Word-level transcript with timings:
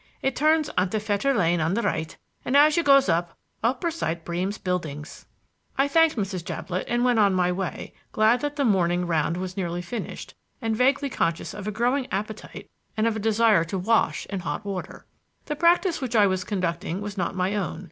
It 0.23 0.35
turns 0.35 0.67
out 0.79 0.95
on 0.95 0.99
Fetter 0.99 1.31
Lane 1.31 1.61
on 1.61 1.75
the 1.75 1.83
right 1.83 2.17
'and 2.43 2.57
as 2.57 2.75
you 2.75 2.81
goes 2.81 3.07
up, 3.07 3.37
oppersight 3.63 4.23
Bream's 4.25 4.57
Buildings." 4.57 5.27
I 5.77 5.87
thanked 5.87 6.15
Mrs. 6.15 6.43
Jablett 6.43 6.85
and 6.89 7.05
went 7.05 7.19
on 7.19 7.35
my 7.35 7.51
way, 7.51 7.93
glad 8.11 8.41
that 8.41 8.55
the 8.55 8.65
morning 8.65 9.05
round 9.05 9.37
was 9.37 9.55
nearly 9.55 9.83
finished, 9.83 10.33
and 10.59 10.75
vaguely 10.75 11.11
conscious 11.11 11.53
of 11.53 11.67
a 11.67 11.71
growing 11.71 12.07
appetite 12.11 12.65
and 12.97 13.05
of 13.05 13.15
a 13.15 13.19
desire 13.19 13.63
to 13.65 13.77
wash 13.77 14.25
in 14.25 14.39
hot 14.39 14.65
water. 14.65 15.05
The 15.45 15.55
practice 15.55 16.01
which 16.01 16.15
I 16.15 16.25
was 16.25 16.43
conducting 16.43 16.99
was 17.01 17.15
not 17.15 17.35
my 17.35 17.55
own. 17.55 17.79